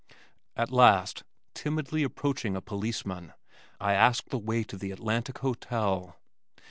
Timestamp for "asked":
3.93-4.29